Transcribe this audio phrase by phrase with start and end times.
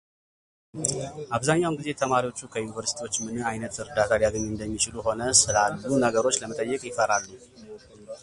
[1.35, 7.27] አብዛኛውን ጊዜ ተማሪዎቹ ከየዩኒቨርስቲዎቹ ምን ዓይነት እርዳታ ሊያገኙ እንደሚችሉም ሆነ ስላሉ ነገሮች ለመጠየቅ ይፈራሉ።